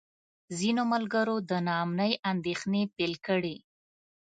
ځینو 0.57 0.83
ملګرو 0.93 1.35
د 1.49 1.51
نا 1.65 1.73
امنۍ 1.83 2.11
اندېښنې 2.31 2.81
پیل 2.95 3.13
کړې. 3.27 3.55